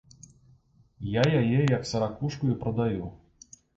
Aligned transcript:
Я 1.15 1.23
яе 1.39 1.59
як 1.75 1.85
саракушку 1.91 2.51
і 2.55 2.59
прадаю. 2.65 3.03